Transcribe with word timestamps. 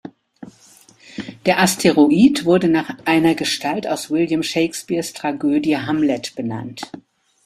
Der 1.45 1.59
Asteroid 1.59 2.43
wurde 2.43 2.69
nach 2.69 2.97
einer 3.05 3.35
Gestalt 3.35 3.85
aus 3.85 4.09
William 4.09 4.41
Shakespeares 4.41 5.13
Tragödie 5.13 5.77
Hamlet 5.77 6.33
benannt. 6.35 6.91